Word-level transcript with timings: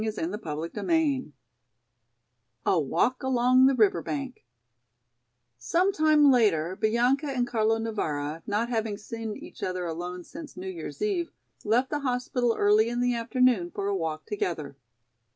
CHAPTER 0.03 0.71
XIII 0.73 1.31
A 2.65 2.79
Walk 2.79 3.21
Along 3.21 3.67
the 3.67 3.75
River 3.75 4.01
Bank 4.01 4.43
SOME 5.59 5.93
time 5.93 6.31
later 6.31 6.75
Bianca 6.75 7.27
and 7.27 7.45
Carlo 7.45 7.77
Navara, 7.77 8.41
not 8.47 8.69
having 8.69 8.97
seen 8.97 9.37
each 9.37 9.61
other 9.61 9.85
alone 9.85 10.23
since 10.23 10.57
New 10.57 10.69
Year's 10.69 11.03
eve, 11.03 11.29
left 11.63 11.91
the 11.91 11.99
hospital 11.99 12.55
early 12.57 12.89
in 12.89 12.99
the 12.99 13.13
afternoon 13.13 13.69
for 13.69 13.85
a 13.87 13.95
walk 13.95 14.25
together. 14.25 14.75